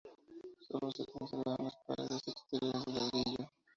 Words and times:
Solo 0.61 0.89
se 0.91 1.05
conservaron 1.05 1.65
las 1.67 1.75
paredes 1.85 2.27
exteriores 2.27 2.85
de 2.85 2.91
ladrillo. 2.91 3.51